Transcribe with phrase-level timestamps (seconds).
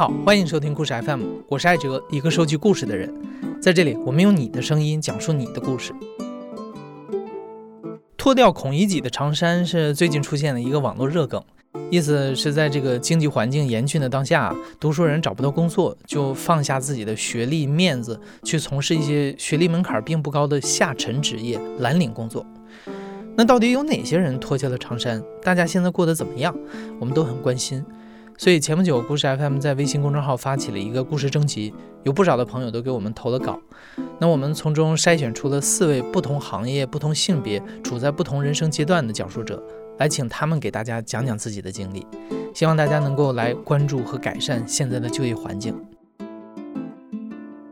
[0.00, 3.14] 好，欢迎收听故事 FM，我是艾哲，一个收集故事的人。
[3.60, 5.92] 在这里，我们用你的声音讲述你的故事。
[8.16, 11.44] 脱掉孔乙己的长衫是最近出现的一个网络热梗，
[11.90, 22.46] 意思是在这个经济环境严峻的当下，读书人找不到工作，就放下自己的学历面子，去从事一些学历门槛并不高的下沉职业蓝领工作。
[23.36, 25.22] 那到底有哪些人脱下了长衫？
[25.42, 26.56] 大家现在过得怎么样？
[26.98, 27.84] 我们都很关心。
[28.40, 33.60] 所以前不久，故事 FM 在微信公众号发起了一个故事征集，有不少的朋友都给我们投了稿。
[34.18, 39.62] 那我们从中筛选出了四位不同行业、不同性别、处在不同人生阶段的讲述者，
[39.98, 42.06] 来请他们给大家讲讲自己的经历，
[42.54, 45.74] 希望大家能够来关注和改善现在的就业环境。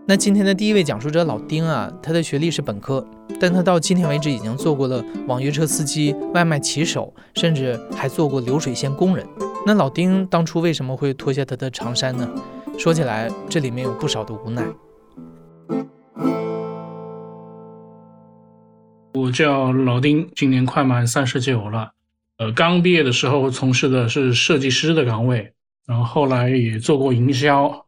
[0.04, 3.02] 那今天的第一位讲述者老丁啊，他的学历是本科，
[3.40, 9.26] 但他到今天为止已经做过了网约车司机、外卖骑手，甚至还做过流水线工人。
[9.68, 12.26] 那老丁当初为什么会脱下他的长衫呢？
[12.78, 14.66] 说起来，这里面有不少的无奈。
[19.12, 21.92] 我叫老丁，今年快满三十九了。
[22.38, 25.52] 呃，刚毕业的时候从事的是设计师的岗位，
[25.84, 27.84] 然后后来也做过营销。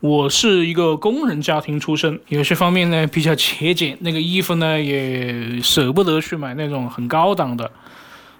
[0.00, 7.70] 我是一个工人家庭出身，有些方面呢比较节俭，那个衣服呢也舍不得去买那种很高档的。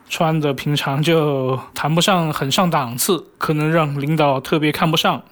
[0.08, 5.24] 穿的平常就谈不上很上档次，可能让领导特别看不上，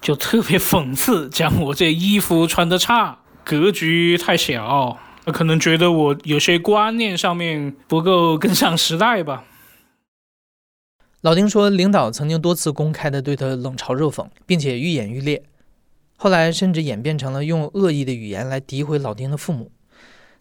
[0.00, 9.44] 就特别讽刺，讲我这衣服穿的差，格局太小，可能觉得我有些观念上面不够跟上时代吧。
[11.22, 15.42] 老丁说，领导曾经多次公开的对他冷嘲热讽，并且愈演愈烈，
[16.16, 19.72] 后来甚至演变成了用恶意的语言来诋毁老丁的父母。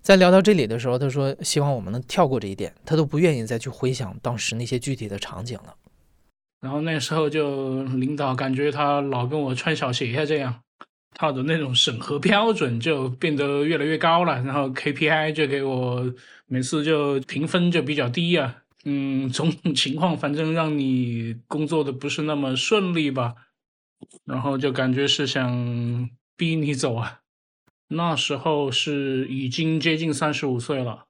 [0.04, 5.74] 在聊到这里的时候，他说：“希望我们能跳过这一点，他都不愿意再去回想当时那些具体的场景了。”
[6.60, 10.60] 然后那时候就领导感觉他老跟我穿小鞋这样，
[11.16, 16.14] 他的那种审核标准就变得越来越高了，然后 KPI 就给我
[16.48, 23.36] 每次就评分就比较低啊，嗯， 种种情况反正让你工作的不是那么顺利吧，
[24.26, 27.22] 然后就感觉是想逼你走啊。
[27.90, 31.06] 那时候是已经接近三十五岁了，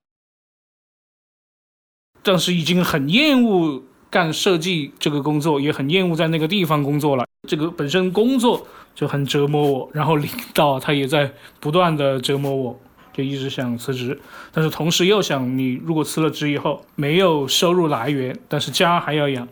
[2.22, 7.26] 但是已经很厌恶干设计这个工作，也很厌恶在那个地方工作了。
[7.48, 12.80] 这个本身工作就很折磨我，然后领导他也在不断的折磨我，
[13.12, 14.20] 就一直想辞职。
[14.52, 19.48] 但是同时又想，你如果辞了职以后没有收入来源，但是家还要养，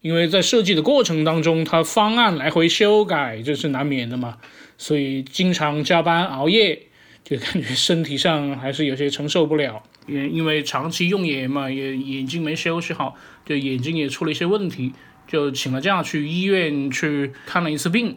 [0.00, 4.38] 因为在设计的过程当中，他方案来回修改，这是难免的嘛。
[4.78, 6.80] 所以经常加班熬夜，
[7.22, 9.82] 就感觉身体上还是有些承受不了。
[10.06, 14.92] 也因为长期用眼嘛，也眼睛没休息好，就眼睛也出了一些问题，
[15.26, 18.16] 就请了假去医院去看了一次病。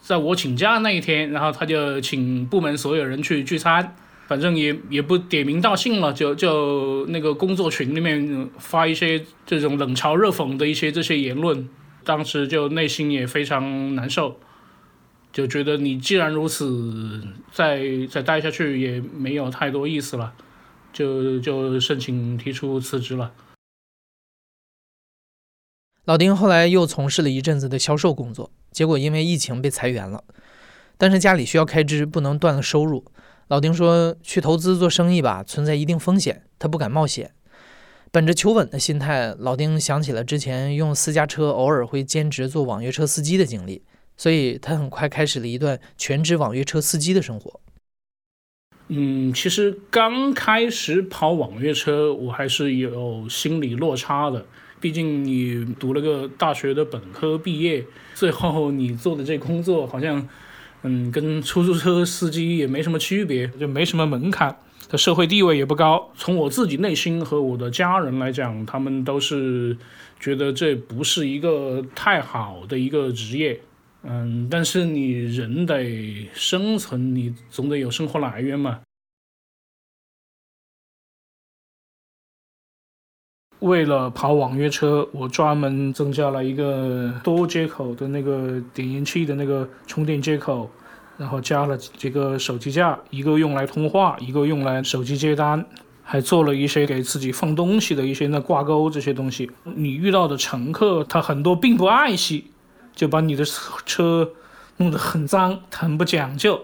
[0.00, 3.94] 在我请假那一天，然后他就请部门所有人去聚餐，
[4.28, 11.68] 反正也也不点名道姓了，就就那个工作群里面发一些这种冷嘲热讽的一些这些言论，
[12.04, 14.38] 当时就内心也非常难受。
[15.36, 20.32] 就觉得你既然如此，再再待下去也没有太多意思了，
[20.94, 23.34] 就就申请提出辞职了。
[26.06, 30.24] 老丁后来又从事了一阵子的销售工作，结果因为疫情被裁员了。
[30.96, 33.04] 但是家里需要开支，不能断了收入。
[33.48, 37.34] 老丁说：“去投资做生意吧，存在一定风险，他不敢冒险。”
[38.10, 43.82] 本着求稳的心态，老丁想起了之前用私家车偶尔会兼职做网约车司机的经历。
[44.16, 47.60] 所以他很快开始了一段全职网约车司机的生活。
[48.88, 54.46] 嗯，其实刚开始跑网约车，我还是有心理落差的。
[54.80, 57.84] 毕竟你读了个大学的本科毕业，
[58.14, 60.28] 最后你做的这工作好像，
[60.82, 64.56] 嗯，跟出租车司机也没什么区别，就没什么门槛，
[64.88, 66.12] 的社会地位也不高。
[66.14, 69.76] 从我自己内心和我的家人来讲，他们都是
[70.20, 73.60] 觉得这不是一个太好的一个职业。
[74.02, 78.80] 嗯，但是你人得生存，你总得有生活来源嘛。
[83.60, 90.70] 为了跑网约车，我专门增加了一个多接口的那个点烟器的那个充电接口，
[91.16, 95.66] 然后加了几个手机架，一个用来通话，一个用来手机接单，
[96.02, 99.50] 还做了一些给自己放东西的一些那挂钩这些东西。
[99.64, 102.50] 你遇到的乘客，他很多并不爱惜。
[102.96, 103.44] 就把你的
[103.84, 104.28] 车
[104.78, 106.60] 弄得很脏，很不讲究。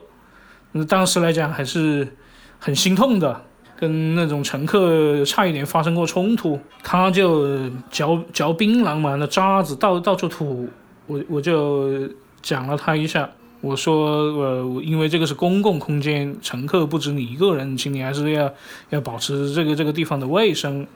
[0.73, 2.17] 那当时来讲还是
[2.59, 3.45] 很心痛的。
[3.75, 10.69] 跟那种乘客差一点发生过冲突，他就嚼嚼槟榔嘛，那渣子到到处吐，
[11.09, 12.09] 我我就
[12.41, 13.29] 讲了他一下，
[13.61, 18.49] 我说呃，因为这个是公共空间，乘客不止你一个人，请你还是要
[18.91, 20.87] 要保持这个这个地方的卫生。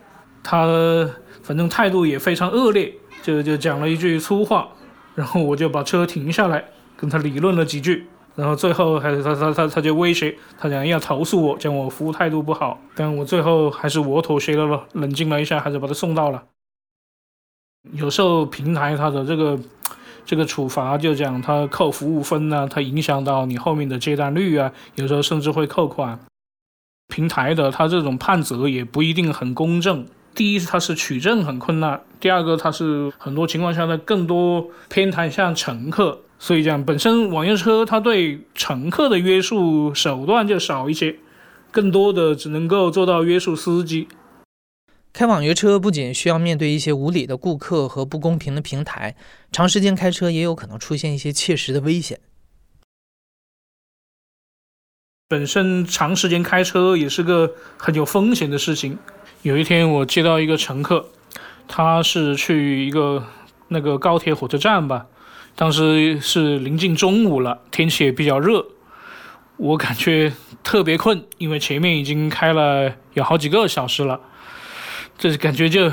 [0.45, 1.11] 他
[1.43, 4.69] 反正态度也非常恶劣，就就讲了一句粗话，
[5.17, 6.65] 然后我就把车停下来，
[6.97, 8.07] 跟他理论了几句。
[8.37, 12.79] 然后最后还他他他他就威胁，他讲要投诉我，讲我服务态度不好。
[12.95, 16.45] 但我最后还是我妥协了，冷静了一下，还是把他送到了。
[17.93, 19.59] 有时候平台他的这个
[20.27, 26.21] 这个处罚就讲他扣服务分呢，他影响到你后面的接单率啊，有时候甚至会扣款。
[27.09, 30.07] 平台的他这种判责也不一定很公正。
[30.37, 36.21] 第一，它是取证很困难；第二个，它是很多情况下呢更多偏袒向乘客。
[36.39, 41.17] 所以讲，本身网约车它对乘客的约束手段就少一些，
[41.71, 44.07] 更多的只能够做到约束司机。
[45.15, 49.17] 开网约车不仅需要面对一些无理的顾客和不公平的平台，
[49.51, 52.21] 长时间开车也有可能出现一些切实的危险。
[55.27, 58.99] 本身长时间开车也是个很有风险的事情。
[59.43, 61.07] 有一天我接到一个乘客，
[61.69, 63.25] 他是去一个
[63.69, 65.07] 那个高铁火车站吧。
[65.55, 68.67] 当时是临近中午了，天气也比较热，
[69.57, 74.21] 我感觉特别困，因为前面已经开了有好几个小时了，
[75.17, 75.91] 这感觉就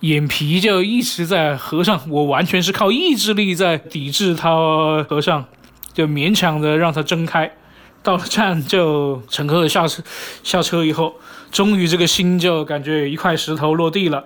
[0.00, 5.44] 眼皮就一直在合上，我完全是靠意志力在抵制它合上，
[5.92, 7.56] 就勉强的让它睁开。
[8.02, 10.02] 到了站就乘客下车
[10.42, 11.14] 下车以后，
[11.54, 14.24] 终于这个心就感觉一块石头落地了，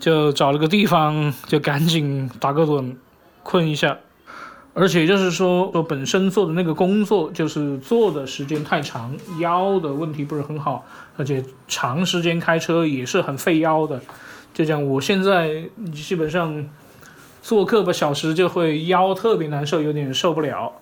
[0.00, 2.96] 就找了个地方就赶紧打个盹，
[3.44, 3.96] 困一下。
[4.74, 10.84] 而且就是说，我本身做的那个工作就是做的时间太长，腰的问题不是很好，
[11.16, 14.02] 而且长时间开车也是很费腰的。
[14.52, 15.62] 就讲我现在
[15.94, 16.68] 基本上
[17.40, 20.72] 坐个把小时就会腰特别难受，有点受不了。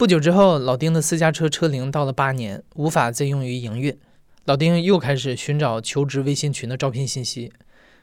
[0.00, 3.94] 不久之后，老丁的私家车车龄到了八年，无法再用于营运，
[4.46, 7.52] 老丁又开始寻找求职微信群的招聘信息。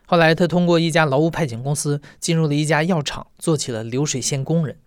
[0.06, 4.78] 后来，他通过一家劳务派遣公司进入了一家药厂，做起了流水线工人。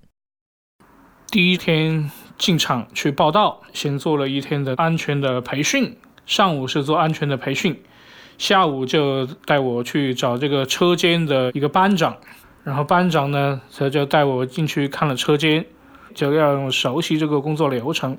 [1.26, 2.08] 第一天
[2.38, 5.96] 进厂去报道，先做了一天的安全的培训。
[6.26, 7.82] 上午是做安全的培训，
[8.38, 12.16] 下午就带我去找这个车间的一个班长，
[12.62, 15.66] 然后班长呢，他就带我进去看了车间，
[16.14, 18.16] 就要熟悉这个工作流程。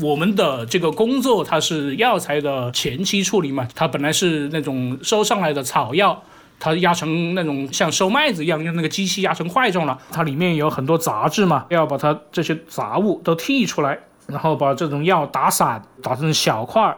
[0.00, 6.22] 我们的这个工作，它是药材的前期处理嘛，它本来是那种收上来的草药，
[6.60, 9.98] 它压成那种像收麦子一样，用那个机器压成块状了。
[10.12, 13.98] 它里面有很多杂质嘛，要把它这些杂物都剔出来，
[14.28, 16.96] 然后把这种药打散，打成小块儿。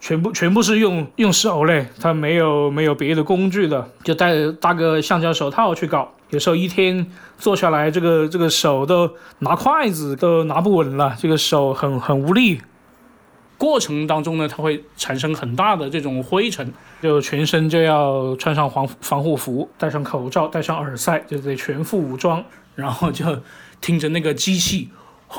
[0.00, 6.10] 全部全部是用用手嘞，他没有没有别的工具的，就戴戴个橡胶手套去搞。
[6.30, 7.06] 有时候一天
[7.36, 9.10] 做下来，这个这个手都
[9.40, 12.60] 拿筷子都拿不稳了，这个手很很无力。
[13.58, 22.42] 过程当中呢，它会产生很大的这种灰尘，就全身就要穿上防防护服，戴上口罩，戴上耳塞，就得全副武装，
[22.74, 23.24] 然后就
[23.82, 24.88] 听着那个机器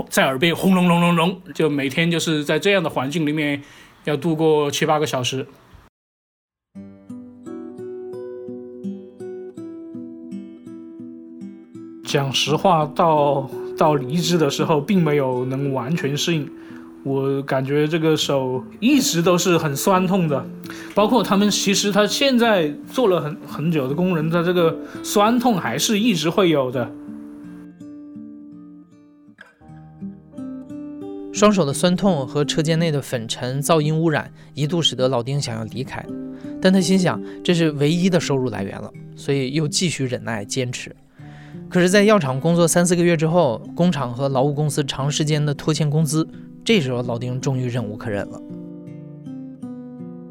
[0.10, 3.64] 在耳边轰隆隆隆隆，就每天就是在这样的环境里面。
[4.04, 5.46] 要度过七八个小时。
[12.04, 16.50] 讲实话，到到离职的时候，并没有能完全适应。
[17.04, 20.46] 我感觉这个手一直都是很酸痛的，
[20.94, 26.92] 包括他们，其实他现在做了很很久的工人，他这个酸痛还是一直会有的。
[31.42, 36.06] 双手的酸痛和车间内的粉尘、噪音污染，一度使得老丁想要离开，
[36.62, 40.96] 但他心想这是唯一的收入来源了，所以又继续忍耐坚持。
[41.68, 46.28] 可是，在药厂工作三四个月之后，工厂和劳务公司长时间的拖欠工资，
[46.64, 48.40] 这时候老丁终于忍无可忍了。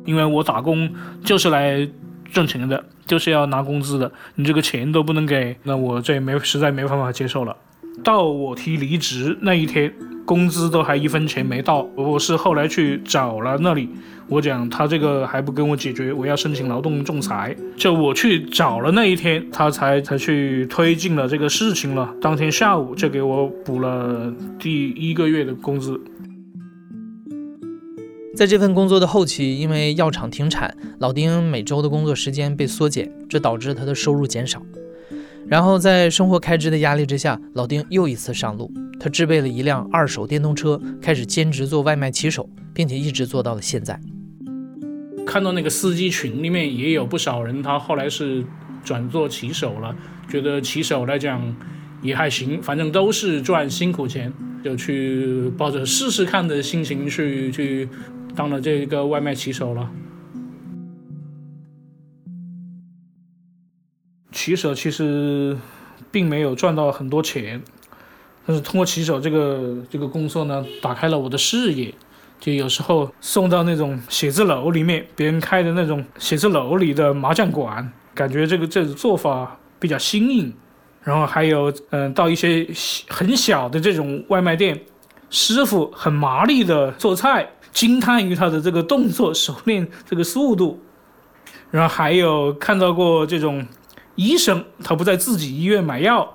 [0.04, 0.88] 因为我打工
[1.24, 1.88] 就是来
[2.32, 7.56] 挣钱的，就是要拿工资的，你这个钱都不能给，那我这也没实在没办法接受了。
[8.02, 9.92] 到我提离职那一天。
[10.26, 13.88] 工资都还一分钱没到，我是后来去找了那里，
[14.28, 17.56] 我讲他这个还不跟我解决，我要申请劳动仲裁。
[17.76, 22.14] 就我去找了那一天，他才才去推进了这个事情了。
[22.20, 26.00] 当天下午就给我补了第一个月的工资。
[28.36, 34.62] 在这份工作的后期，因为药厂停产，老丁每周的工作时间被缩减，这导致他的收入减少。
[35.50, 38.72] 然后在生活开支的压力之下，老丁又一次上路。
[39.00, 43.98] 他置备了一辆二手电动车，开始兼职做外卖骑手，并且一直做到了现在。
[45.26, 48.44] 看到那个司机群里面也有不少人，他后来是
[48.84, 49.92] 转做骑手了，
[50.28, 51.42] 觉得骑手来讲
[52.00, 57.88] 也还行，反正都是赚辛苦钱，就去抱着试试看的心情去去
[58.36, 59.90] 当了这个外卖骑手了。
[64.42, 65.54] 骑手其实
[66.10, 67.60] 并没有赚到很多钱，
[68.46, 71.92] 但是通过骑手这个这个工作呢，打开了我的视野。
[72.38, 80.50] 就有时候送到那种写字楼里面，别人开的那种写字楼里的麻将馆，感觉这个这种做法比较新颖。
[81.02, 82.66] 然后还有，嗯，到一些
[83.10, 84.80] 很小的这种外卖店，
[85.28, 90.82] 师傅很麻利的做菜，惊叹于他的这个动作熟练，这个速度。
[91.70, 93.66] 然后还有看到过这种。
[94.16, 96.34] 医生他不在自己医院买药，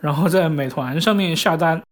[0.00, 1.82] 然后在美团上面下单。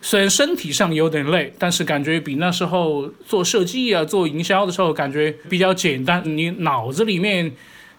[0.00, 6.22] 虽然身体上有点累，但是感觉比那时候做设计啊、做营销的时候感觉比较简单。
[6.24, 7.52] 你脑子里面，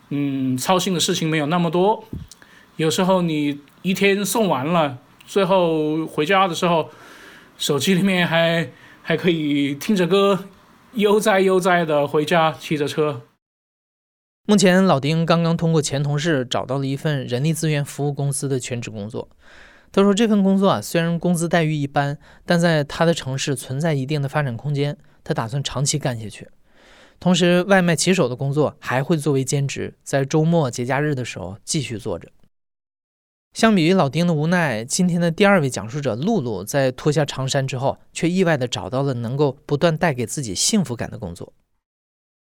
[0.10, 2.06] 嗯，操心的事情没有那么多。
[2.78, 6.90] 有时候你一天送完了，最后回家的时候，
[7.58, 8.70] 手机里面还
[9.02, 10.46] 还可以听着歌，
[10.94, 13.27] 悠哉悠哉的回家，骑着车。
[14.50, 19.28] 目前，老丁刚刚通过前同事找到了一份人力资源服务公司的全职工作。
[19.92, 26.48] 他说，这份工作啊，虽然工资待遇一般，但在他的城市存在一定的发展空间，他打算长期干下去。
[27.20, 32.30] 同时，外卖骑手的工作还会作为兼职，在周末、节假日的时候继续做着。
[33.52, 41.52] 相比于老丁的无奈，今天的第二位讲述者露露，在脱下长衫之后，却意外的找到了能够不断带给自己幸福感的工作。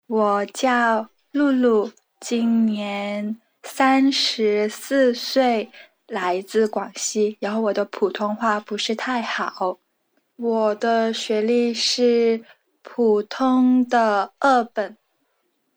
[0.08, 1.11] 我叫。
[1.32, 5.72] 露露今年三十四岁，
[6.08, 7.38] 来自广西。
[7.40, 9.78] 然后我的普通话不是太好。
[10.36, 12.42] 我的学历是
[12.82, 14.98] 普通的二本，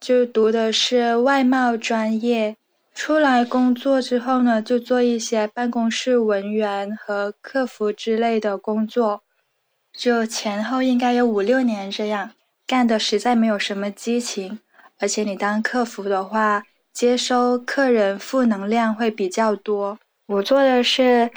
[0.00, 2.56] 就读的是外贸专业。
[2.92, 9.22] 出来工作之后呢，就做一些办公室文员和客服之类的工作，
[9.92, 12.32] 就前后应该有五六年这样，
[12.66, 14.58] 干的实在没有什么激情。
[15.00, 19.98] 而且你当客服的话，接收客人负能量会比较多。
[20.26, 21.30] 我做的是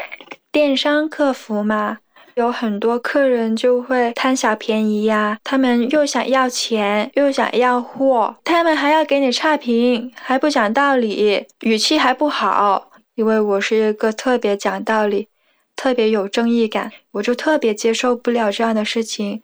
[0.51, 1.97] 电商客服嘛，
[2.35, 12.91] 有很多客人就会贪小便宜呀，他们又想要钱，又想要货，他们还要给你差评，还不讲道理，语气还不好。
[13.15, 15.27] 因为我是一个特别讲道理、
[15.75, 19.41] 特别有正义感，我就特别接受不了这样的事情。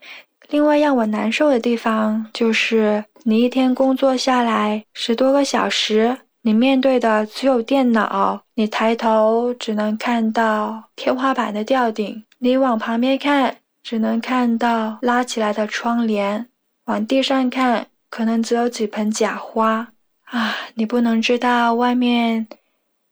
[0.48, 3.04] 另外让我难受的地方就是。
[3.26, 16.46] 你一天工作下来十多个小时，你面对的只有电脑，你抬头只能看到天花板的吊顶，你往旁边看只能看到拉起来的窗帘，
[16.84, 19.88] 往地上看可能只有几盆假花
[20.24, 20.54] 啊！
[20.74, 22.46] 你不能知道外面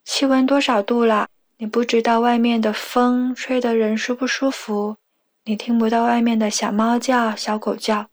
[0.04, 1.26] 气温多少度了，
[1.56, 4.94] 你不知道外面的风吹得人舒不舒服，
[5.46, 8.08] 你听不到外面的小猫叫、小狗叫。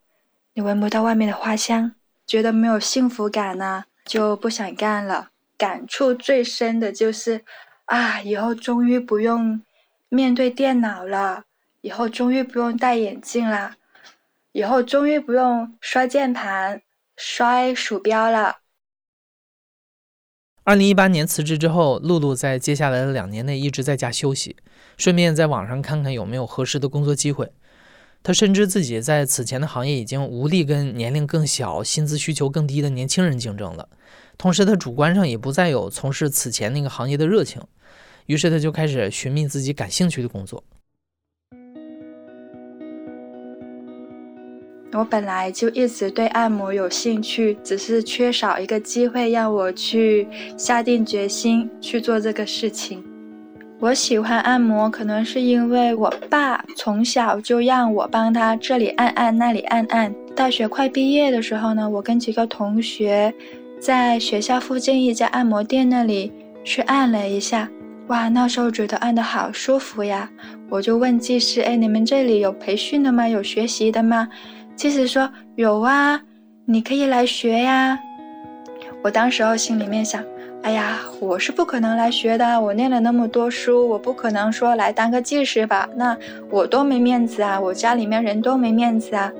[0.59, 1.95] 你闻不到外面的花香，
[2.27, 5.29] 觉得没有幸福感呢，就不想干了。
[5.57, 7.45] 感触最深的就是，
[7.85, 9.61] 啊，以后终于不用
[10.09, 11.45] 面对电脑了，
[11.79, 13.77] 以后终于不用戴眼镜了，
[14.51, 16.81] 以后终于不用刷键盘、
[17.15, 18.57] 摔鼠标了。
[20.65, 24.57] 二零一八年辞职之后，露露在接下来的两年内一直在家休息，
[24.97, 27.49] 顺便在网上看看有没有合适的工作机会。
[28.21, 33.87] 他深知自己在此前的行业已经无力跟年龄更小、薪资需求更低的年轻人竞争了，
[34.37, 37.61] 同时他主观上也不再有从事此前那个行业的热情，
[38.25, 40.63] 于是他就开始寻觅自己感兴趣的工作。
[44.91, 53.03] 我本来就一直对按摩有兴趣，只是缺少一个机会让我去下定决心去做这个事情。
[53.81, 60.13] 我喜欢按摩，可能是因为我爸从小就让我帮他这里按按那里按按。
[60.35, 63.33] 大学快毕业的时候呢，我跟几个同学
[63.79, 66.29] 在学校附近一家按摩店那里
[66.65, 67.69] 去按了一下，
[68.07, 70.29] 哇，那时候觉得按的好舒服呀！
[70.67, 73.29] 我就问技师：“哎，你们这里有培训的吗？
[73.29, 74.27] 有学习的吗？”
[74.75, 76.19] 技师说：“有啊，
[76.65, 77.97] 你可以来学呀。”
[79.01, 80.21] 我当时候心里面想。
[80.61, 82.59] 哎呀，我是不可能来学的。
[82.59, 85.89] 我念了那么多书，我不可能说来当个技师吧？
[85.95, 86.15] 那
[86.49, 87.59] 我多没面子啊！
[87.59, 89.31] 我家里面人都没面子啊！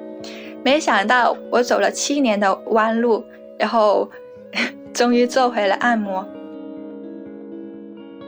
[0.63, 3.23] 没想到我走了七年的弯路，
[3.59, 4.09] 然后
[4.93, 6.25] 终于做回了按摩。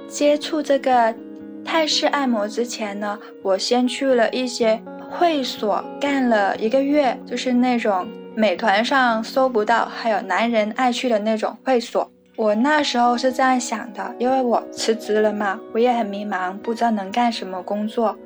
[0.08, 1.16] 接触这个
[1.64, 4.80] 泰式按摩之前呢，我先去了一些
[5.10, 8.06] 会所干了一个月，就是那种
[8.36, 12.12] 美团上搜不到，还有男人爱去的那种会所。
[12.42, 18.18] 我那时候是这样想的，因为我辞职了嘛，我也很迷茫，不知道能干什么工作，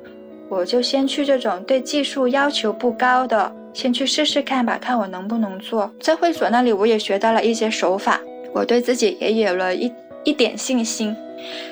[0.48, 5.92] 我就先去这种对技术要求不高的，先去试试看吧，看我能不能做。
[6.00, 8.18] 在会所那里，我也学到了一些手法，
[8.54, 9.92] 我对自己也有了一
[10.24, 11.14] 一点信心。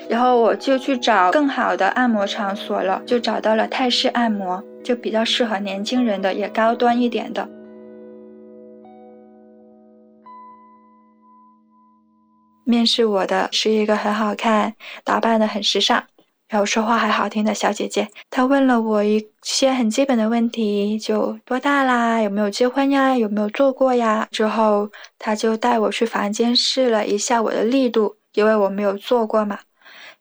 [0.07, 7.49] 然后我就去找更好的按摩场所了，就找到了泰式按摩，就比较适合年轻人的，也高端一点的。
[12.65, 16.03] 面试我的是一个很好看、打扮的很时尚，
[16.49, 18.07] 然后说话还好听的小姐姐。
[18.29, 24.27] 她问了我一些很基本的问题，就多大啦，有没有结婚呀，有没有做过呀。
[24.31, 29.59] 之后她就带我去房间试了一下我的力度，因为我没有做过嘛。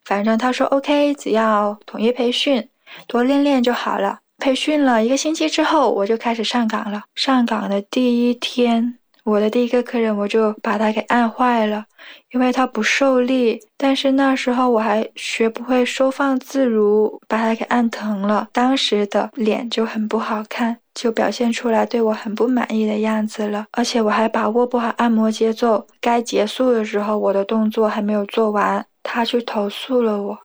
[0.05, 2.69] 反正她说 OK，只要统一培训，
[3.07, 4.19] 多练练就好了。
[4.39, 7.05] 培训了一个星期之后，我就开始上岗了。
[7.15, 8.99] 上岗的第一天。
[9.25, 11.87] 我的第一个客人，我就把他给按坏了，
[12.33, 13.59] 因为他不受力。
[13.78, 18.47] 但是那时候我还学不会收放自如，把他给按疼了。
[18.52, 23.64] 当时的脸就很不好看，就表现出来对我很不满意的样子了。
[23.73, 30.38] 而且我还把握不好按摩节奏，该结束的时候我的动作还没有做完，他去投诉了我。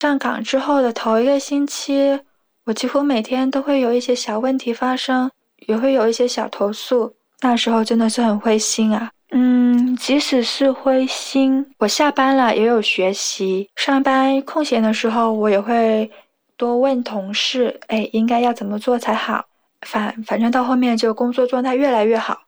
[0.00, 2.20] 上岗之后的头一个星期，
[2.64, 5.30] 我几乎每天都会有一些小问题发生，
[5.68, 7.14] 也会有一些小投诉。
[7.40, 16.10] 那时候真的是很灰心啊，嗯，即使是灰心，我下班了也有学习，上班空闲的时候我也会
[16.56, 19.46] 多问同事，哎，应该要怎么做才好？
[19.82, 22.42] 反反正到后面就工作状态越来越好。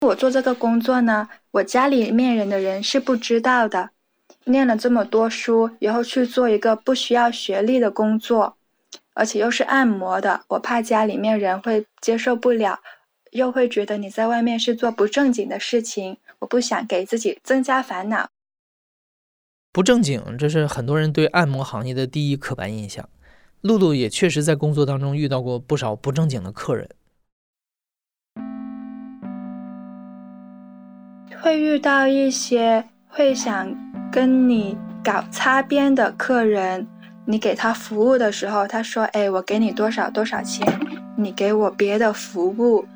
[0.00, 3.90] 我做这个工作呢，我家里面人的人是不知道的，
[4.44, 8.55] 念了这么多书，以后去做一个不需要学历的工作。
[9.16, 12.80] 而且又是按摩的，我怕家里面人会接受不了，
[13.32, 18.28] 又会觉得你在外面是做不正经的事情，我不想给自己增加烦恼。
[19.72, 23.08] 不正经，这是很多人对按摩行业的第一刻板印象。
[23.62, 26.90] 露露也确实在工作当中遇到过不少不正经的客人，
[31.40, 33.74] 会遇到一些会想
[34.12, 36.86] 跟你搞擦边的客人。
[37.28, 40.64] 你给他服务的时候，他说：“哎，我给你多少多少钱，
[41.16, 42.86] 你给我别的服务。”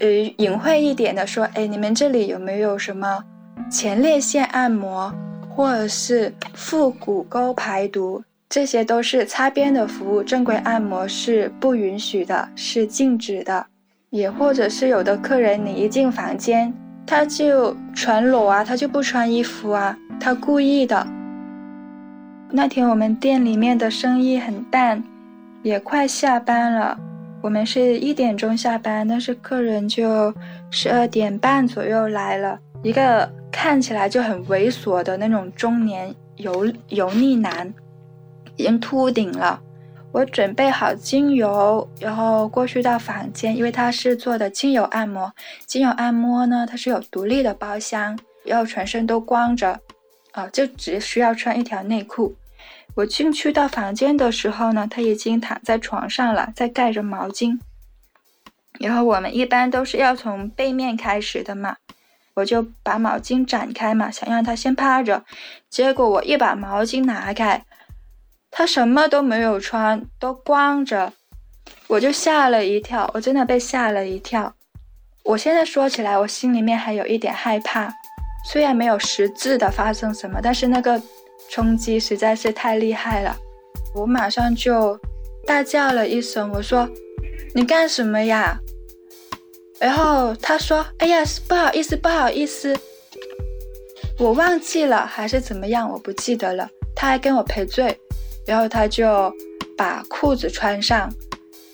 [0.00, 3.22] 呃，隐晦一点的说：“哎，你们这里有没有什么
[3.70, 5.14] 前列腺按摩，
[5.48, 8.20] 或者是腹股沟排毒？
[8.48, 13.64] 这些都是擦边的服务，正规按摩是不允许的，是禁止的。
[14.10, 16.74] 也或者是有的客人，你一进房间，
[17.06, 21.06] 他就全裸啊，他就不穿衣服啊，他故意的。”
[22.54, 25.02] 那天我们店里面的生意很淡，
[25.62, 26.98] 也快下班了。
[27.40, 30.32] 我们是一点钟下班，但是客人就
[30.70, 32.58] 十二点半左右来了。
[32.82, 37.72] 一个看起来就很猥琐的那种中年油油腻男，
[38.56, 39.58] 已经秃顶了。
[40.12, 45.32] 我准备好精油，然后过去到房间，因为他是做的精油按摩。
[45.64, 49.80] 精油按摩呢，它是有独立的包厢，然后全身都光着，
[50.32, 52.36] 啊，就只需要穿一条内裤。
[52.94, 57.58] 我进去到房间的时候呢，他已经躺在床上了，在盖着毛巾。
[58.78, 61.76] 然后我们一般都是要从背面开始的嘛，
[62.34, 65.24] 我就把毛巾展开嘛，想让他先趴着。
[65.70, 67.64] 结果我一把毛巾拿开，
[68.50, 71.14] 他什么都没有穿，都光着，
[71.86, 74.54] 我就吓了一跳，我真的被吓了一跳。
[75.24, 77.90] 我现在说起来，我心里面还有一点害怕，
[78.44, 81.00] 虽然没有实质的发生什么，但是那个。
[81.48, 83.36] 冲击实在是太厉害了，
[83.94, 84.98] 我马上就
[85.46, 86.88] 大叫了一声，我说
[87.54, 88.58] ：“你干什么呀？”
[89.78, 92.74] 然后他说：“哎呀，不好意思，不好意思，
[94.18, 97.98] 我忘记了还是怎么样，我不记得了。”他还跟我赔罪，
[98.46, 99.32] 然后他就
[99.76, 101.12] 把裤子穿上，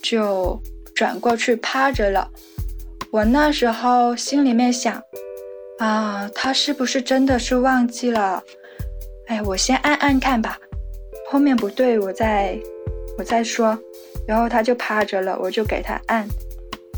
[0.02, 0.58] 就
[0.94, 2.30] 转过去趴着了。
[3.10, 5.02] 我那时候心里面想
[5.78, 8.42] ：“啊，他是不是真的是忘记了？”
[9.28, 10.58] 哎，我先按按看吧，
[11.30, 12.58] 后面不对，我再
[13.16, 13.78] 我再说。
[14.26, 16.26] 然后他就趴着了，我就给他按。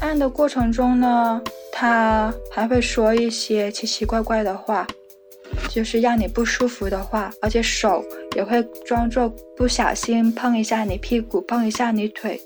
[0.01, 1.41] 按的过程中呢，
[1.73, 4.87] 他还会说一些奇奇怪怪的话，
[5.69, 8.03] 就是让你不舒服的话，而且手
[8.35, 12.41] 也会装作不小心碰一下你屁股，碰一下你腿。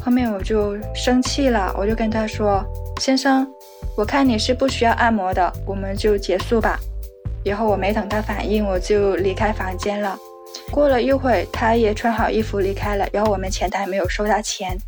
[0.00, 2.64] 后面我就生气了，我就跟他说
[2.98, 3.46] ：“先生，
[3.96, 6.78] 我看你是不需要按摩的，我们就结束吧。”
[7.44, 10.18] 然后我没等他反应，我就离开房间了。
[10.70, 14.78] 过了一会，他也穿好衣服离开了，然后我们前台没有收他钱。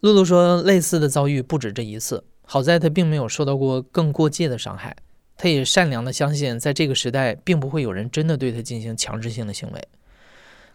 [0.00, 4.96] 露露说，类似的遭遇不止这一次，好在她并没有受到过更过界的伤害。
[5.36, 9.88] 她也善良的相信，在这个时代，并不会有人真的对她进行强制性的行为。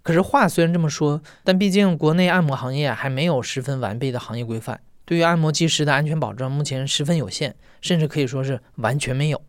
[0.04, 9.42] 可是话虽然这么说，但毕竟国内按摩行业还没有十分完备的行业规范，对于按摩技师的安全保障目前十分有限，甚至可以说是完全没有。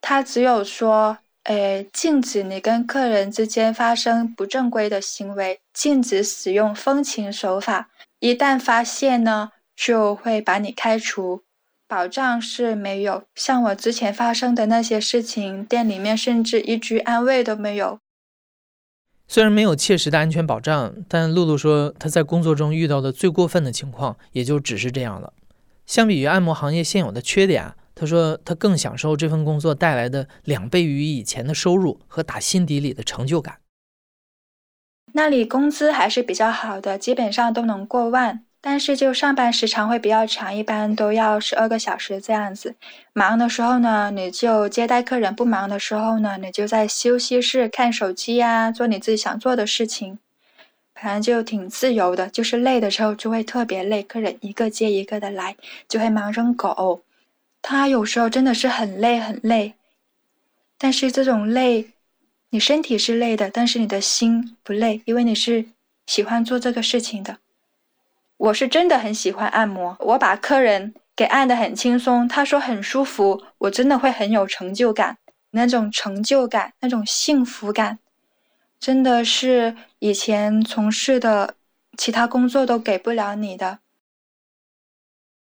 [0.00, 1.18] 他只有说。
[1.48, 7.88] 诶，禁止你跟客人之间发生不正规的行为，禁止使用风情手法。
[8.18, 11.44] 一旦发现呢，就会把你开除。
[11.86, 18.00] 保障是没有，像我之前发生的那些事情，店里面甚至一句安慰都没有。
[19.28, 25.32] 虽然没有切实的安全保障，但露露说她在工作中遇到的最过分的情况，也就只是这样了。
[25.84, 27.74] 相比于按摩行业现有的缺点。
[27.98, 33.60] 她说：“她更享受这份工作带来的两倍于以前的收入和打心底里的成就感。
[35.14, 38.45] 那里工资还是比较好的，基本上都能过万。
[38.68, 42.74] 但是就上班时长会比较长，一般都要十二个小时这样子。
[43.12, 50.18] 忙的时候呢，你就接待客人；不忙的时候呢，你就在休息室看手机呀，做你自己想做的事情。
[50.96, 52.26] 反正就挺自由的。
[52.26, 55.54] 就是累的时候就会特别累，客人一个接一个的来，
[55.88, 57.02] 就会忙成狗。”
[57.62, 59.74] 他有时候真的是很累很累，
[60.76, 61.92] 但是这种累，
[62.50, 65.66] 你身体是累的，但是你的心不累，因为你是
[66.08, 67.36] 喜欢做这个事情的。
[68.38, 75.16] 我是真的很喜欢按摩，我把客人给按的很轻松，他说很舒服，我真的会很有成就感，
[75.52, 77.98] 那种成就感，那种幸福感，
[78.78, 81.54] 真的是以前从事的
[81.96, 83.78] 其他工作都给不了你的。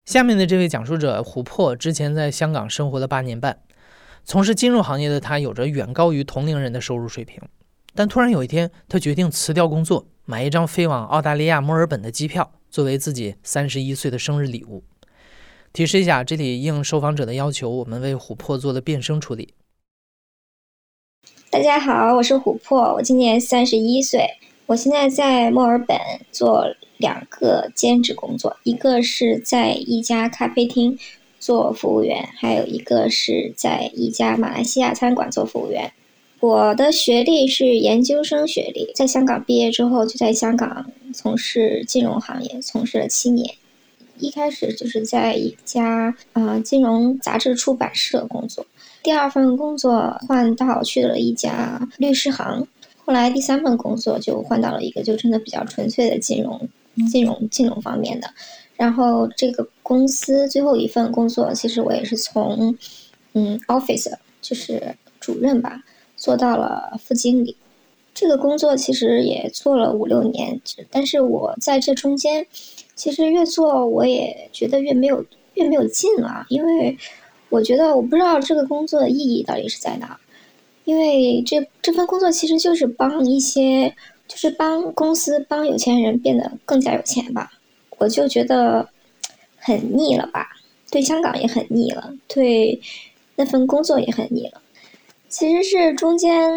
[0.05, 3.61] 下面的这位讲述者琥珀之前在香港生活了八年半，
[4.25, 7.43] 从事金融行业的他有着远高于同龄人的收入水平，
[7.95, 14.83] 但突然有一天，他决定辞掉工作，买一张飞往澳大利亚墨尔本的机票，作为自己三十一岁的生日礼物。
[15.73, 19.55] 提示一下，这里应受访者的要求，我们为琥珀做了变声处理。
[21.51, 24.29] 大家好，我是琥珀，我今年三十一岁，
[24.67, 25.99] 我现在在墨尔本
[26.33, 26.75] 做。
[26.99, 30.99] 两个兼职工作，一个是在一家咖啡厅
[31.39, 35.93] 做服务员，还有一个是在一家马来西亚餐馆做服务员。
[36.41, 43.57] 我的学历是研究生学历，在香港毕业之后就在香港从事金融行业，从事了七年。
[44.21, 48.65] 一开始就是在一家呃金融杂志出版社工作，
[49.03, 52.65] 第二份工作换到去了一家律师行，
[53.05, 56.69] 后来第三份工作就换到了一个就真的比较纯粹的金融。
[57.11, 58.29] 金融金融方面的，
[58.77, 62.77] 然后这个公司最后一份工作，其实我也是从
[63.35, 65.83] 嗯 office 就是主任吧，
[66.17, 67.57] 做到了副经理。
[68.19, 72.45] 这个工作其实也做了五六年，但是我在这中间，
[72.97, 76.99] 其实越做我也觉得越没有越没有劲了，因为
[77.49, 80.19] 我觉得我不知道这个工作的意义到底是在哪，
[80.83, 83.95] 因为这这份工作其实就是帮一些。
[84.29, 87.51] 就是帮公司、帮有钱人变得更加有钱吧，
[87.97, 88.87] 我就觉得
[89.57, 90.47] 很腻了吧。
[90.91, 92.79] 对香港也很腻了，对
[93.37, 94.61] 那份工作也很腻了。
[95.31, 96.53] 其实是中间，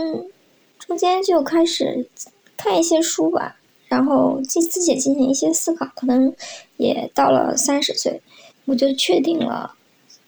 [0.87, 2.09] 中间就开始
[2.57, 5.85] 看一些书吧，然后自自己进行一些思考。
[5.95, 6.33] 可能
[6.77, 8.21] 也到了三十岁，
[8.65, 9.75] 我就确定了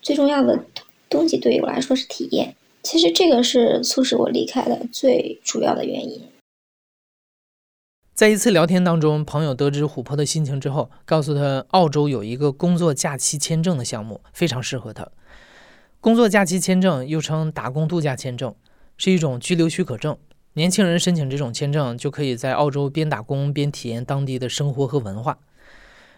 [0.02, 0.64] 最重要的
[1.10, 2.56] 东西对于我来说是体验。
[2.82, 6.22] 其实这个是促使我离开的最主要的原因。
[8.14, 15.10] 在一次聊天当中，朋友得知琥珀的心情之后，告诉他，澳洲有一个工作假期签证的项目非常适合他。
[16.00, 18.54] 工作假期签证又称打工度假签证，
[18.98, 20.18] 是一种居留许可证。
[20.56, 25.40] 年轻人申请这种签证，就可以在澳洲边打工边体验当地的生活和文化。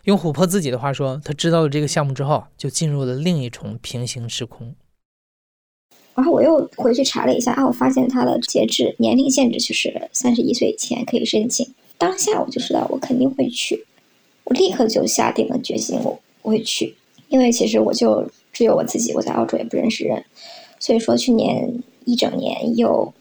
[0.04, 4.76] 用琥珀自己的话说，他知道了这个项目之后，就进入了另一重平行时空。
[6.14, 11.74] 然后我又回去查了一下，啊，我发现它的截止年龄限制就是三十一岁以前可以申请。
[11.98, 13.86] 当下我就知道我肯定会去，
[14.44, 16.96] 我立刻就下定了决心，我我会去，
[17.30, 20.24] 因为其实我就只有我自己，我在澳洲也不认识人，
[20.78, 23.14] 所以说去年一整年又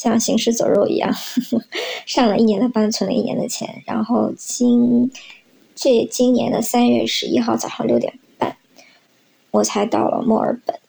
[0.00, 1.64] 像行尸走肉一样呵呵
[2.06, 5.12] 上了一年的班，存了一年的钱，然后今
[5.74, 8.56] 这今年的三月十一号早上六点半，
[9.50, 10.80] 我才到了墨尔本。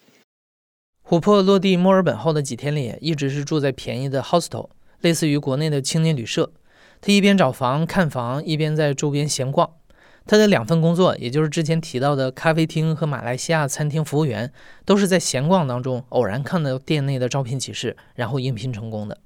[1.05, 4.69] 琥珀落地墨尔本后的几天里，一直是住在便宜的 hostel，
[5.01, 6.53] 类似于国内的青年旅社。
[7.01, 9.71] 他一边找房看房，一边在周边闲逛。
[10.31, 14.49] 他的两份工作，也就是之前提到的咖啡厅和马来西亚餐厅服务员，
[14.85, 19.17] 都是在闲逛当中偶然看到店内的招聘启事，然后应聘成功的。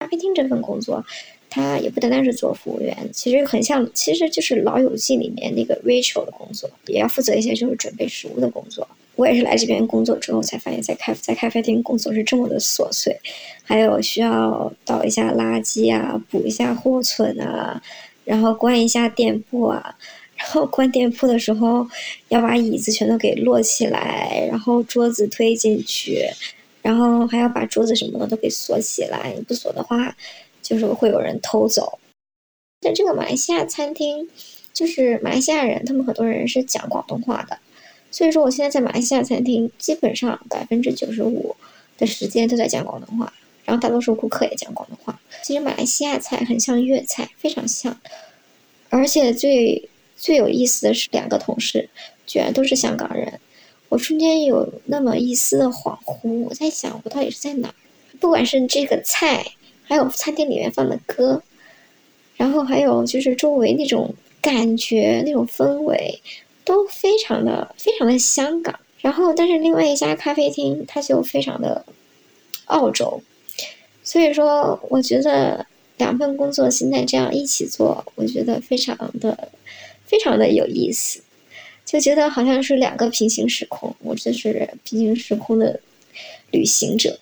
[0.00, 1.04] 咖啡厅这份工作，
[1.48, 8.88] 他也不单单是做服务员，其实很像，其实就是《老友记》里面那个 Rachel 的工作，也要负责一些就是准备食物的工作。
[9.14, 13.16] 我也是来这边工作之后才发现，在咖在咖啡厅工作是这么的琐碎，
[13.62, 17.80] 还有需要倒一下垃圾啊，补一下货存啊，
[18.26, 19.96] 然后关一下店铺啊，
[20.36, 21.88] 然后关店铺的时候
[22.28, 26.26] 要把椅子全都给摞起来，然后桌子推进去。
[26.82, 30.16] 然后还要把桌子什么的都给锁起来，不锁的话，
[30.62, 31.98] 就是会有人偷走。
[32.80, 34.28] 在这个马来西亚餐厅，
[34.72, 37.58] 就是马来西亚人，他们很多人是讲广东话的，
[38.12, 41.56] 所以说我现在在马来西亚餐厅，基本上百分之九十五
[41.98, 43.32] 的时间都在讲广东话，
[43.66, 45.20] 然后大多数顾客也讲广东话。
[45.42, 48.00] 其实马来西亚菜很像粤菜，非常像，
[48.88, 51.90] 而且最最有意思的是，两个同事
[52.26, 53.38] 居然都是香港人。
[53.88, 57.74] 我中间有那么一丝的恍惚，我在想我到底是在哪儿？
[58.18, 59.44] 不管是这个菜，
[59.84, 61.42] 还有餐厅里面放的歌，
[62.36, 66.20] 然后还有就是周围那种感觉、那种氛围，
[66.64, 68.80] 都非常的、非常的香港。
[69.00, 71.84] 然后，但是另外一家咖啡厅，它就非常的
[72.64, 73.22] 澳洲。
[74.06, 75.66] 所以说，我觉得
[75.96, 79.50] 两份工作现在这样一起做，我觉得非常的、
[80.04, 81.20] 非常的有意思。
[81.84, 85.80] 就觉得好像是两个平行时空，我就是平行时空的
[86.52, 87.18] 旅行者。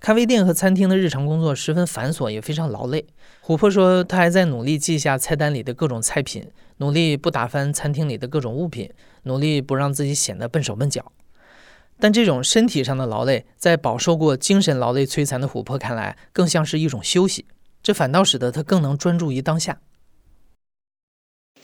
[0.00, 3.04] 咖啡店和餐厅的日常工作十分繁琐，也非常劳累。
[3.44, 6.44] 琥珀说，他还在努力记下菜单里的各种菜品，
[6.78, 8.90] 努力不打翻餐厅里的各种物品，
[9.22, 11.12] 努力不让自己显得笨手笨脚。
[12.00, 17.44] 但这种身体上的劳累，在饱受过精神劳累摧残的琥珀看来，更像是一种休息，
[17.82, 19.80] 这反倒使得他更能专注于当下。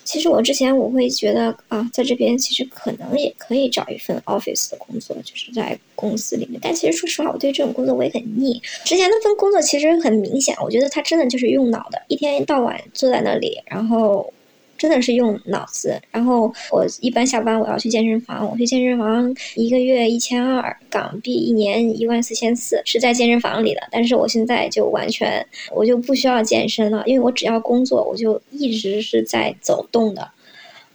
[0.03, 6.61] 其实我之前我会觉得啊，在这边其实可能也可以找一份 office 的工作，就是在公司里面。
[6.63, 8.61] 但其实说实话，我对这种工作我也很腻。
[8.85, 14.33] 之前那份工作其实很明显，我觉得他真的就是用脑的，一天到晚坐在那里，然后。
[14.77, 23.81] 真的是用脑子，然后我一般下班我要去健身房，我去健身房一个月一千二港币，一年一万四千四，是在健身房里的。
[23.91, 30.31] 但是我现在就完全我就不需要健身了，因为我只要工作，我就一直是在走动的。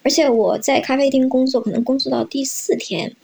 [0.03, 3.15] 而且我在咖啡厅工作，可能工作到第四天，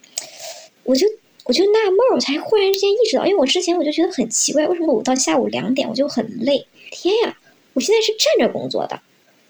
[0.84, 1.06] 我就
[1.44, 6.66] 我就纳闷儿，我才忽然之间意识到，因为我之前我就觉得很奇怪，为什么我到下午两点我就很累？
[6.90, 7.38] 天呀，
[7.74, 9.00] 我现在是站着工作的。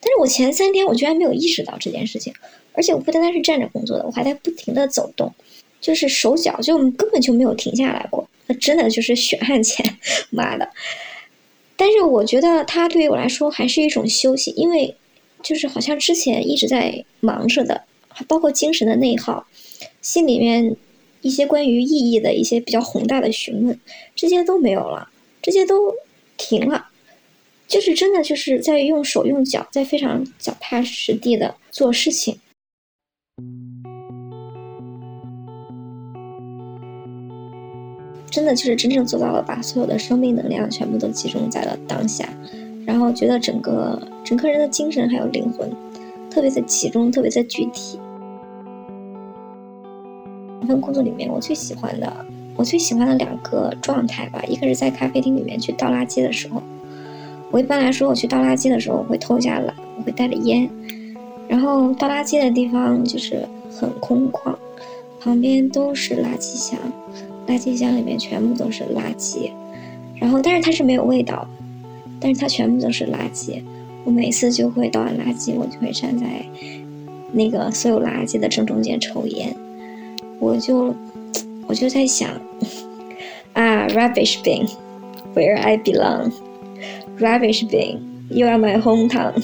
[0.00, 2.32] 但是我前三天我居然没有意识到这件事情，
[2.72, 5.34] 而且我不单单是站着工作的，我还在不停的走动，
[5.80, 9.98] 就是手脚就根本就没有停下来过，那真的就是血汗钱，
[10.30, 10.70] 妈的！
[11.76, 14.96] 但是我觉得它对于我来说还是一种休息，因为
[15.42, 19.46] 就是好像之前一直在忙着的，还包括精神的内耗，
[20.00, 20.76] 心里面
[21.20, 23.78] 一些关于意义的一些比较宏大的询问，
[24.14, 25.10] 这些都没有了，
[25.42, 25.94] 这些都
[26.36, 26.88] 停了。
[27.66, 32.38] 就是真的，就是在用手用脚，在非常脚踏实地的做事情。
[38.30, 42.28] 真的就是真正做到了，把所有的生命能量全部都集中在了当下，
[42.86, 45.70] 然后觉得整个整个人的精神还有灵魂
[46.30, 47.98] 特别的集中，特别的具体。
[50.60, 52.26] 这份工作里面，我最喜欢的，
[52.56, 56.62] 我最喜欢的两个状态吧，一个是在咖啡厅里面去倒垃圾的时候。
[57.50, 60.68] 我一般来说，我去倒垃圾的时候，我会偷一下懒，我会带着烟，
[61.48, 64.54] 然后倒垃圾的地方就是很空旷，
[65.20, 66.78] 旁边都是垃圾箱，
[67.46, 69.50] 垃圾箱里面全部都是垃圾，
[70.18, 71.46] 然后但是它是没有味道，
[72.20, 73.62] 但是它全部都是垃圾。
[74.04, 76.26] 我每次就会倒完垃圾，我就会站在
[77.32, 79.54] 那个所有垃圾的正中间抽烟，
[80.38, 80.94] 我就
[81.66, 82.30] 我就在想，
[83.54, 86.30] 啊，rubbish bin，where I belong。
[87.18, 89.32] Rubbish bin, you are my hometown。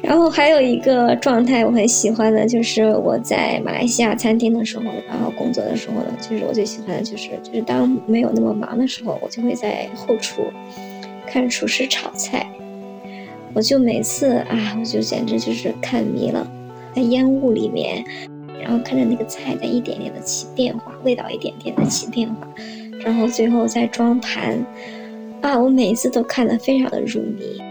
[0.00, 10.44] 然后还有一个状态我很喜欢的，就是我在马来西亚餐厅的时候，然后工作的时候呢，就是我最喜欢的就是，就是当没有那么忙的时候，我就会在后厨
[11.26, 12.46] 看厨师炒菜。
[13.52, 16.46] 我就每次啊，我就简直就是看迷了，
[16.94, 18.04] 在烟雾里面，
[18.62, 22.46] 然后看着那个菜在一点点的起变化，味道一点点的起变化。
[23.06, 24.58] 然后最后再装盘，
[25.40, 27.62] 啊，我每一次都看得非常的入迷。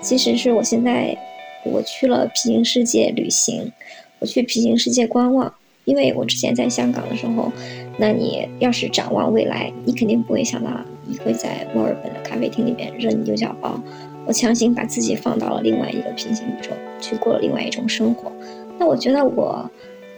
[0.00, 1.16] 即使是我现在，
[1.64, 3.72] 我去了平行世界旅行，
[4.20, 5.52] 我去平行世界观望，
[5.84, 7.50] 因为我之前在香港的时候，
[7.98, 10.70] 那你要是展望未来，你肯定不会想到
[11.04, 13.82] 你会在墨尔本的咖啡厅里面扔牛角包。
[14.24, 18.30] 我强行把自己放到了另外一个平行宇宙，去过了另外一种生活。
[18.78, 19.68] 那我觉得我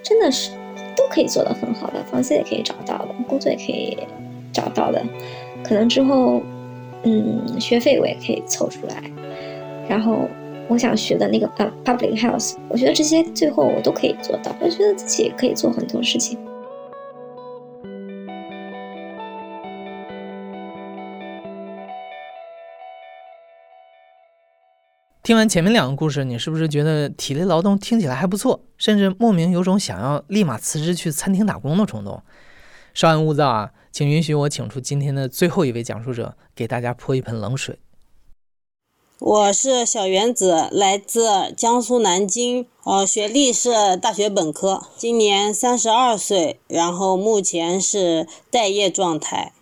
[0.02, 0.50] 真的是
[1.04, 3.96] 都可以做得很好的，房子也可以找到的，工作也可以
[4.52, 5.04] 找到的。
[5.62, 6.40] 可能之后，
[7.02, 9.02] 嗯，学费我也可以凑出来。
[9.86, 10.26] 然后
[10.66, 14.50] 我想学的那个呃 public health，我觉得这些最后我都可以做到。
[14.60, 16.38] 我觉得自己可以做很多事情。
[25.24, 32.22] 听完前面两个故事，你是不是觉得体力劳动听起来还不错，甚至莫名有种想要立马辞职去餐厅打工的冲动？
[32.92, 37.78] 稍安勿躁啊，请允许我请出今天的最后一位讲述者，给大家泼一盆冷水。
[39.18, 49.54] 我是小原子，来自江苏南京，呃，学历是大学本科，今年三十二岁，然后目前是待业状态。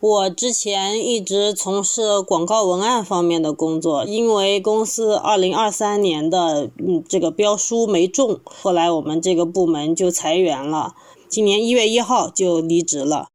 [0.00, 10.94] 我之前一直从事广告文案方面的工作，因为公司二零二三年的嗯这个标书没中，后来我们这个部门就裁员了，
[11.28, 13.28] 今年一月一号就离职了。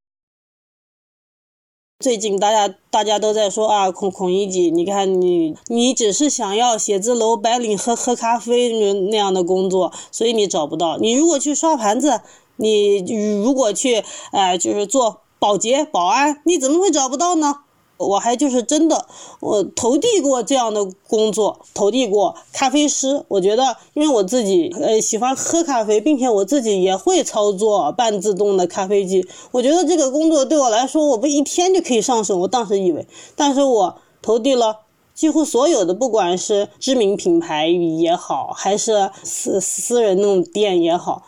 [1.99, 10.97] 最近大家大家都在说啊，孔孔乙己，你看你你只是想要写字楼白领喝喝咖啡那那样的工作，所以你找不到。
[10.97, 12.21] 你如果去刷盘子，
[12.55, 12.97] 你
[13.43, 15.21] 如果去哎就是做。
[15.39, 17.61] 保洁、保安，你怎么会找不到呢？
[17.97, 19.07] 我还就是真的，
[19.39, 23.23] 我投递过这样的工作，投递过咖啡师。
[23.29, 29.25] 我觉得，因为我自己呃喜欢喝咖啡，并且我自己也会操作半自动的咖啡机。
[29.51, 32.37] 我觉得这个工作对我来说，我不一天就可以上手。
[32.39, 34.79] 我当时以为，但是我投递了
[35.13, 41.23] 几乎所有的，不管是知名品牌也好，还是私私人那种店也好。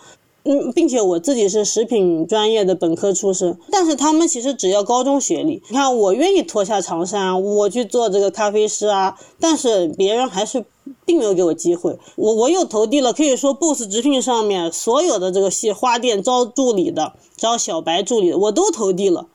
[0.49, 5.61] 嗯，并且我自己是食品专业的本科出身，但是他们其实只要高中学历。
[5.67, 10.63] 你看，我愿意脱下长衫，我去做这个咖啡师啊，但是别人还是
[11.05, 11.97] 并没有给我机会。
[12.15, 19.27] 我我又投递了，可以说 BOSS 直聘上面所有的这个系花店招助理的、招小白助理的，我都投递了。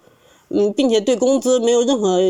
[0.49, 2.21] 嗯，并且对工资没有任何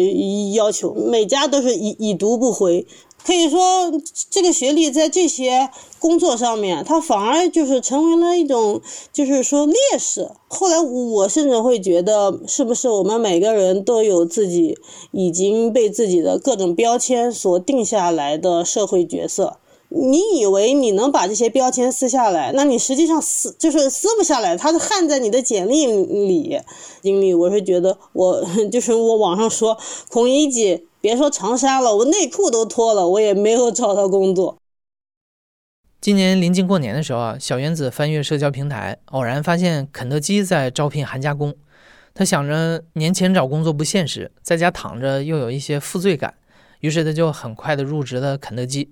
[0.55, 2.87] 要求，每家都是已已读不回。
[3.25, 3.93] 可以说，
[4.31, 8.81] 这个学历在这些工作上面，它反而就是成为了一种，
[9.13, 10.29] 就是说劣势。
[10.49, 14.77] 后来我甚至会觉得，是不是我们每个人都有自己
[15.13, 19.59] 已经被自己的各种标签所定下来的社会角色？
[19.89, 26.59] 你以为你能把这些标签撕下来，那你实际上撕就是撕不下来，它是焊在你的简历里。
[27.03, 29.79] 经历，我是觉得， 我就是我网上说
[30.11, 30.89] 孔乙己。
[31.03, 34.57] 别说长衫了，我内裤都脱了，我也没有找到工作。
[36.01, 41.53] 今年临近过年的时候啊，小原子翻阅社交平台，偶然发现肯德基在招聘寒假工。
[42.15, 46.35] 他想着年前找工作不现实，在家躺着又有一些负罪感，
[46.79, 48.89] 于是他就很快的入职了肯德基。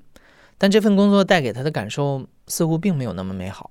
[0.58, 3.70] 但这份工作带给他的感受似乎并没有那么美好。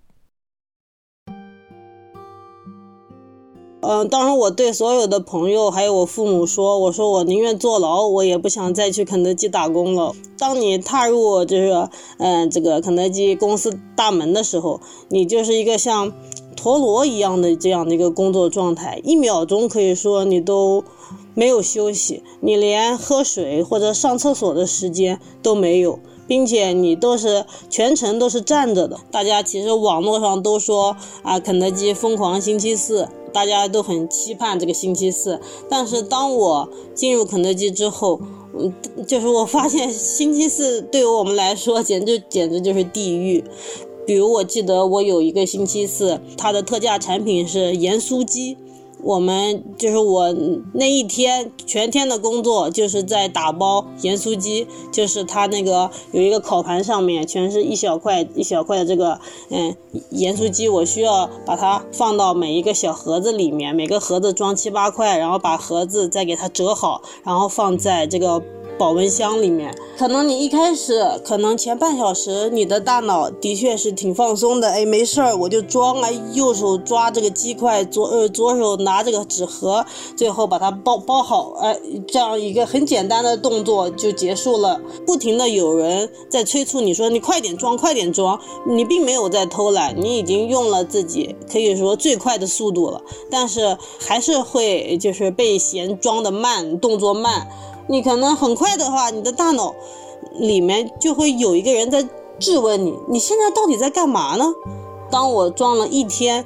[3.82, 11.88] 嗯，当时我对所有的朋友还有我父母说：“我说我宁愿坐牢，我也不想再去肯德基打工了。”当你踏入就是
[12.18, 16.12] 嗯这个肯德基公司大门的时候，你就是一个像
[16.58, 20.84] 陀螺一样的这样的一个工作状态，一秒钟可以说你都
[21.34, 26.00] 没有休息，你连喝水或者上厕所的时间都没有。
[26.28, 29.00] 并且你都是全程都是站着的。
[29.10, 35.40] 大家其实网络上都说啊，肯德基疯狂星期四，大家都很期盼这个星期四。
[35.70, 38.20] 但是当我进入肯德基之后，
[38.58, 38.74] 嗯，
[39.08, 43.44] 就是我发现星期四对于我们来说简直简直就是地狱。
[44.06, 48.58] 比如我记得我有一个星期四，它的特价产品是盐酥鸡。
[49.04, 50.36] 我们就是我
[50.74, 59.76] 那一天全天的工作，就是在打包盐酥鸡，就是它那个有一个烤盘上面全是一小块一小块的这个嗯
[60.12, 68.44] 盐酥鸡，我需要把它放到每一个小盒子里面，每个盒子装七八块，然后把盒子再给它折好，然后放在这个。
[68.80, 81.78] 保温箱里面，可能你一开始，可能前半小时，你的大脑的确是挺放松的，哎，没事儿，我就装啊，右手抓这个鸡块，左呃左手拿这个纸盒，最后把它包包好，哎，
[82.08, 84.80] 这样一个很简单的动作就结束了。
[85.06, 97.46] 不停的有人在催促你说你快点装，快点装，你并没有在偷懒，你已经用了自己可以说最快的速度了，但是还是会就是被嫌装的慢，动作慢。
[97.90, 99.74] 你可能很快的话，你的大脑
[100.34, 102.08] 里面就会有一个人在
[102.40, 104.54] 质问你：你现在到底在干嘛呢？
[105.10, 106.46] 当我装了一天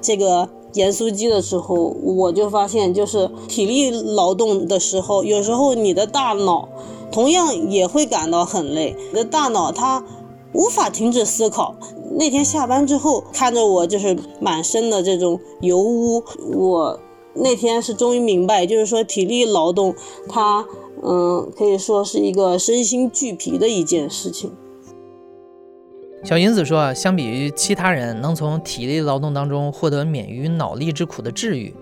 [0.00, 6.68] 这个盐酥鸡的时候，我就发现，就是体力劳动的时候，有时候你的大脑
[7.10, 10.04] 同样也会感到很累，你的大脑它
[10.52, 11.74] 无法停止思考。
[12.16, 16.22] 那天下班之后，看着我就是满身的这种油污，
[16.52, 17.00] 我
[17.34, 19.94] 那天是终于明白，就是说体力劳动，
[20.28, 20.64] 它
[21.02, 24.52] 嗯可以说是一个身心俱疲的一件事情。
[26.22, 31.74] 小银子说啊，相比于其他人能从体力劳动当中获得免于脑力之苦的治愈，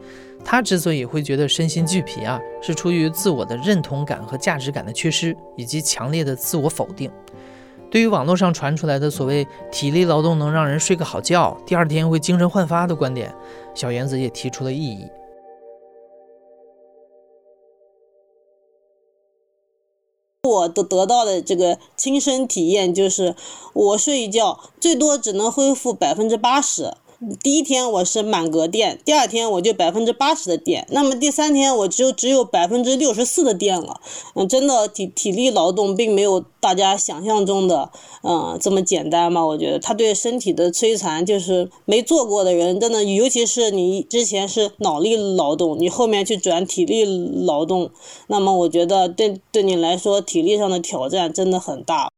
[0.45, 7.09] 他之所以会觉得身心俱疲啊，是出于自我的认同感和价值感的缺失，以及强烈的自我否定。
[7.89, 13.33] 对于网络上传出来的所谓体力劳动能让人睡个好觉，第二天会精神焕发的观点，
[13.75, 15.07] 小圆子也提出了异议。
[20.49, 23.37] 我得得到的这个亲身体验就是，
[23.75, 26.93] 我睡一觉最多只能恢复百分之八十。
[27.41, 34.01] 第一天我是满格电，第二天我就百分之八十的电，那么第三天我就只有百分之六十四的电了。
[34.35, 37.91] 嗯，真的体体力劳动并没有大家想象中的
[38.25, 39.47] 嗯这么简单嘛？
[39.47, 47.05] 我觉得他对身体的摧残，就是没做过的人，真的，尤其是你之前是脑力劳动，你后面去转体力
[47.45, 47.91] 劳动，
[48.27, 52.12] 那么我觉得对对你来说体力上的挑战真的很大。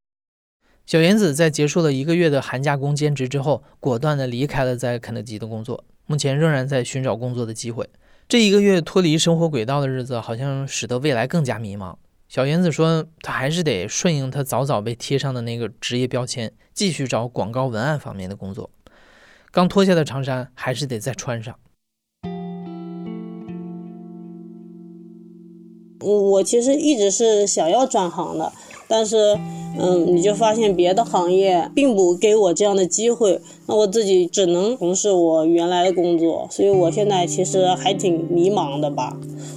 [0.87, 7.89] 小原子在结束了一个月的寒假工兼职之后，果断地离开了在肯德基的工作，目前仍然在寻找工作的机会。
[8.29, 11.97] 这一个月脱离生活轨道的日子，好像使得未来更加迷茫。
[12.29, 18.69] 小原子说，他还是得顺应他早早被贴上的那个职业标签，继续找广告文案方面的工作。
[19.51, 21.55] 刚脱下的长衫还是得再穿上。
[26.01, 28.53] 我我其实一直是想要转行的。
[28.87, 29.39] 但是，
[29.79, 39.17] 嗯，你就发现别的行业并不给我这样的机会，那我自己只能从事我原来的工作，所以我现在其实还挺迷茫的吧。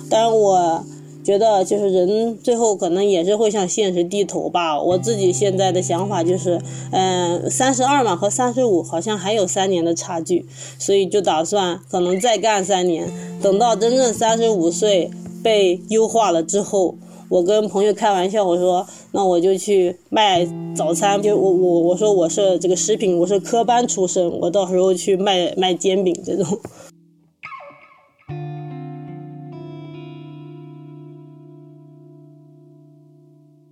[0.10, 0.84] 当然，我
[1.24, 4.82] 觉得就是人最后可能也是会向现实低头吧。
[4.82, 6.62] 我自己现在的想法就是，
[6.92, 10.46] 嗯，三十二嘛和三十五好像还有三年的差距，
[10.80, 13.12] 所以就打算可能再干三年，
[13.42, 15.12] 等到真正三十五岁
[15.44, 16.96] 被优化了之后。
[17.30, 26.46] 我跟朋友开玩笑，我说那我就去卖早餐，就我我我说我是这个食品，我是科班出身，我到时候去卖卖煎饼这种。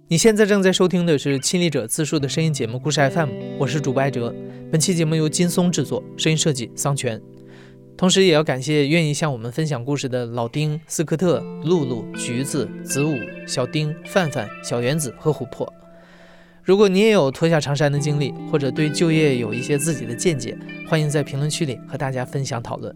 [0.08, 4.36] 你现在正在收听的是亲历者自述的声音节目《故事 FM》，我是主播艾哲，
[4.72, 7.22] 本期节目由金松制作，声音设计桑泉。
[7.98, 13.16] 同时，也要感谢愿意向我们分享故事的老丁、斯科特、露露、橘子、子午、
[13.48, 15.72] 小丁、范范、小原子和琥珀。
[16.62, 20.58] 如果你也有脱下长衫的经历，或者对就业有一些自己的见解，
[20.90, 22.94] 欢迎在评论区里和大家分享讨论。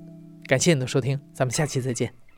[0.47, 2.28] 感谢你的收听，咱们下期再见。